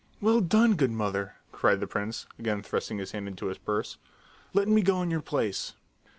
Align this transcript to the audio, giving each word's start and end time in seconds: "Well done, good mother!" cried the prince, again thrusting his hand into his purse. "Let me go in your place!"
"Well 0.19 0.41
done, 0.41 0.73
good 0.77 0.89
mother!" 0.89 1.35
cried 1.51 1.79
the 1.79 1.85
prince, 1.85 2.25
again 2.39 2.63
thrusting 2.63 2.97
his 2.97 3.11
hand 3.11 3.27
into 3.27 3.45
his 3.49 3.59
purse. 3.59 3.97
"Let 4.51 4.67
me 4.67 4.81
go 4.81 5.03
in 5.03 5.11
your 5.11 5.21
place!" 5.21 5.73